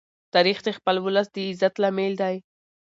تاریخ 0.33 0.57
د 0.63 0.69
خپل 0.77 0.95
ولس 1.05 1.27
د 1.33 1.37
عزت 1.49 1.73
لامل 1.81 2.13
دی. 2.21 2.35